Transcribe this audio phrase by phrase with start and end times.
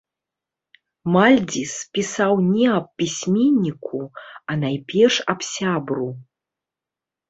[1.15, 6.13] Мальдзіс пісаў не аб пісьменніку, а найперш аб сябру.